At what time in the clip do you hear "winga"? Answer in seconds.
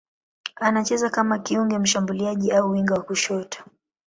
2.71-2.93